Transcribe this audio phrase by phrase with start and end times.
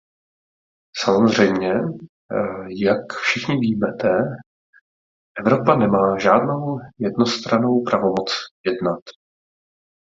[0.97, 1.73] Samozřejmě,
[2.85, 4.09] jak všichni víte,
[5.39, 8.31] Evropa nemá žádnou jednostrannou pravomoc
[8.65, 8.99] jednat.